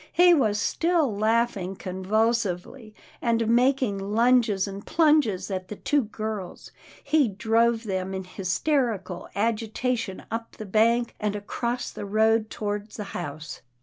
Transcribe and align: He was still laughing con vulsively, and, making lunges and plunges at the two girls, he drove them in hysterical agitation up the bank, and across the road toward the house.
He 0.13 0.33
was 0.33 0.59
still 0.59 1.15
laughing 1.15 1.75
con 1.75 2.03
vulsively, 2.03 2.95
and, 3.21 3.47
making 3.47 3.99
lunges 3.99 4.67
and 4.67 4.83
plunges 4.83 5.51
at 5.51 5.67
the 5.67 5.75
two 5.75 6.05
girls, 6.05 6.71
he 7.03 7.27
drove 7.27 7.83
them 7.83 8.11
in 8.15 8.23
hysterical 8.23 9.29
agitation 9.35 10.23
up 10.31 10.53
the 10.53 10.65
bank, 10.65 11.13
and 11.19 11.35
across 11.35 11.91
the 11.91 12.07
road 12.07 12.49
toward 12.49 12.89
the 12.93 13.03
house. 13.13 13.61